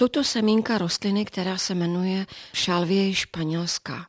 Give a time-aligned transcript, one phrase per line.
[0.00, 4.06] Jsou to semínka rostliny, která se jmenuje šalvie španělská.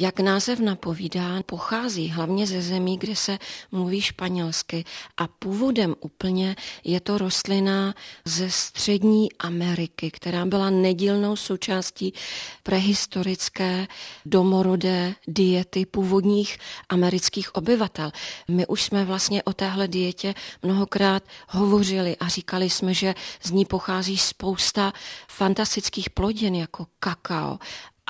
[0.00, 3.38] Jak název napovídá, pochází hlavně ze zemí, kde se
[3.72, 4.84] mluví španělsky
[5.16, 12.14] a původem úplně je to rostlina ze střední Ameriky, která byla nedílnou součástí
[12.62, 13.86] prehistorické
[14.26, 18.12] domorodé diety původních amerických obyvatel.
[18.48, 23.64] My už jsme vlastně o téhle dietě mnohokrát hovořili a říkali jsme, že z ní
[23.64, 24.92] pochází spousta
[25.28, 27.58] fantastických plodin jako kakao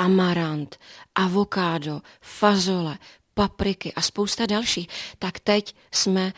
[0.00, 0.76] amarant,
[1.14, 2.98] avokádo, fazole,
[3.34, 6.32] papriky a spousta dalších, tak teď jsme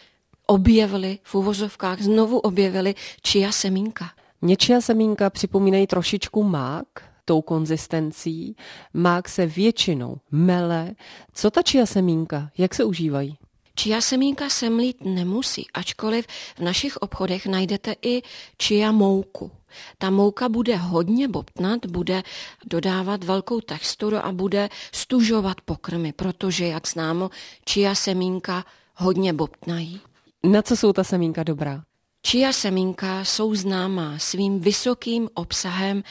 [0.46, 4.10] objevili v uvozovkách, znovu objevili čia semínka.
[4.40, 6.86] Mě čia semínka připomínají trošičku mák,
[7.24, 8.56] tou konzistencí.
[8.94, 10.90] Mák se většinou mele.
[11.32, 12.50] Co ta čia semínka?
[12.58, 13.38] Jak se užívají?
[13.74, 16.26] Čia semínka se mlít nemusí, ačkoliv
[16.56, 18.22] v našich obchodech najdete i
[18.58, 19.50] čia mouku.
[19.98, 22.22] Ta mouka bude hodně bobtnat, bude
[22.64, 27.30] dodávat velkou texturu a bude stužovat pokrmy, protože, jak známo,
[27.64, 28.64] čia semínka
[28.96, 30.00] hodně bobtnají.
[30.44, 31.82] Na co jsou ta semínka dobrá?
[32.22, 36.02] Čia semínka jsou známá svým vysokým obsahem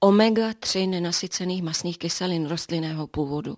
[0.00, 3.56] omega-3 nenasycených masných kyselin rostlinného původu.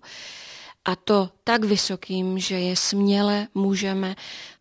[0.89, 4.17] A to tak vysokým, že je směle můžeme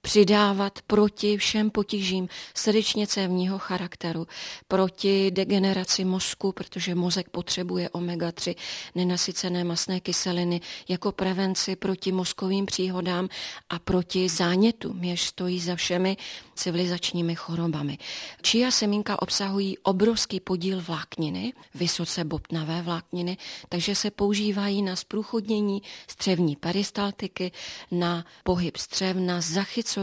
[0.08, 4.28] přidávat proti všem potížím srdečně cévního charakteru,
[4.68, 8.56] proti degeneraci mozku, protože mozek potřebuje omega-3
[8.96, 13.30] nenasycené masné kyseliny jako prevenci proti mozkovým příhodám
[13.70, 16.18] a proti zánětu, jež stojí za všemi
[16.56, 17.98] civilizačními chorobami.
[18.42, 23.38] Čia semínka obsahují obrovský podíl vlákniny, vysoce bobtnavé vlákniny,
[23.70, 27.52] takže se používají na zprůchodnění střevní peristaltiky,
[27.92, 29.97] na pohyb střev, na zachycování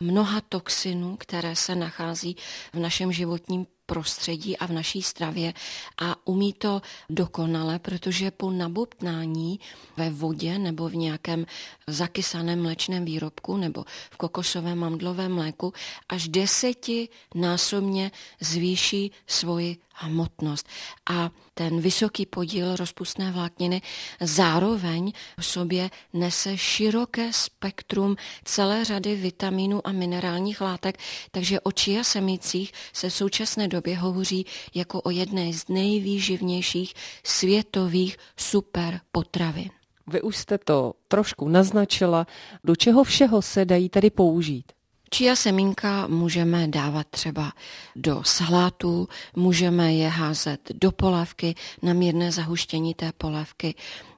[0.00, 2.36] mnoha toxinů, které se nachází
[2.72, 5.54] v našem životním prostředí a v naší stravě
[5.98, 9.60] a umí to dokonale, protože po nabobtnání
[9.96, 11.46] ve vodě nebo v nějakém
[11.86, 15.72] zakysaném mlečném výrobku nebo v kokosovém mandlovém mléku
[16.08, 20.66] až desetinásobně zvýší svoji hmotnost.
[21.10, 23.82] A ten vysoký podíl rozpustné vlákniny
[24.20, 30.98] zároveň v sobě nese široké spektrum celé řady vitaminů a minerálních látek,
[31.30, 36.94] takže o čia semicích se v současné době hovoří jako o jedné z nejvýživnějších
[37.24, 39.70] světových superpotravin.
[40.06, 42.26] Vy už jste to trošku naznačila.
[42.64, 44.72] Do čeho všeho se dají tedy použít?
[45.14, 47.52] Čia semínka můžeme dávat třeba
[47.96, 53.74] do salátu, můžeme je házet do polévky na mírné zahuštění té polévky,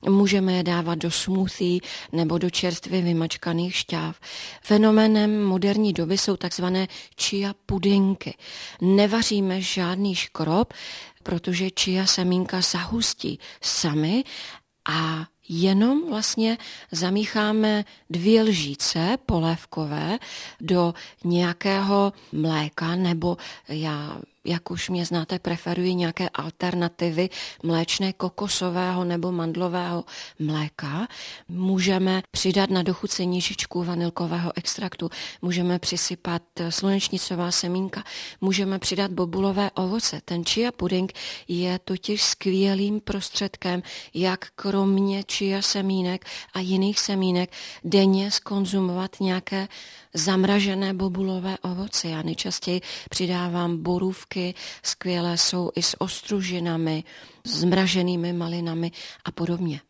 [0.08, 1.80] můžeme je dávat do smoothie
[2.12, 4.20] nebo do čerstvě vymačkaných šťáv.
[4.62, 6.88] Fenoménem moderní doby jsou takzvané
[7.20, 8.34] chia pudinky.
[8.80, 10.72] Nevaříme žádný škrob,
[11.22, 14.24] protože čia semínka zahustí sami
[14.88, 16.58] a jenom vlastně
[16.92, 20.18] zamícháme dvě lžíce polévkové
[20.60, 20.94] do
[21.24, 23.36] nějakého mléka nebo
[23.68, 27.30] já jak už mě znáte, preferuji nějaké alternativy
[27.62, 30.04] mléčné kokosového nebo mandlového
[30.38, 31.08] mléka.
[31.84, 35.10] Můžeme přidat na dochucení žičku vanilkového extraktu,
[35.42, 38.04] můžeme přisypat slunečnicová semínka,
[38.40, 40.20] můžeme přidat bobulové ovoce.
[40.24, 41.12] Ten chia pudding
[41.48, 43.82] je totiž skvělým prostředkem,
[44.14, 46.24] jak kromě chia semínek
[46.54, 47.52] a jiných semínek
[47.84, 49.68] denně skonzumovat nějaké
[50.14, 52.08] zamražené bobulové ovoce.
[52.08, 52.80] Já nejčastěji
[53.10, 57.04] přidávám borůvky, skvělé jsou i s ostružinami,
[57.44, 58.92] zmraženými malinami
[59.24, 59.80] a podobně.